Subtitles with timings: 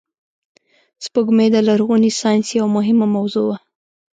[1.05, 3.57] سپوږمۍ د لرغوني ساینس یوه مهمه موضوع وه